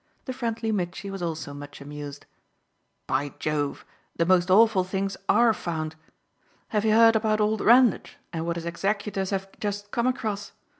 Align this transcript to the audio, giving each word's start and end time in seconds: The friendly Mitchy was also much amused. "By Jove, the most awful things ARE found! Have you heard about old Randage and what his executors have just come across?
The 0.25 0.33
friendly 0.33 0.71
Mitchy 0.71 1.11
was 1.11 1.21
also 1.21 1.53
much 1.53 1.79
amused. 1.79 2.25
"By 3.05 3.35
Jove, 3.37 3.85
the 4.15 4.25
most 4.25 4.49
awful 4.49 4.83
things 4.83 5.15
ARE 5.29 5.53
found! 5.53 5.95
Have 6.69 6.83
you 6.85 6.93
heard 6.93 7.15
about 7.15 7.39
old 7.39 7.61
Randage 7.61 8.17
and 8.33 8.47
what 8.47 8.55
his 8.55 8.65
executors 8.65 9.29
have 9.29 9.47
just 9.59 9.91
come 9.91 10.07
across? 10.07 10.53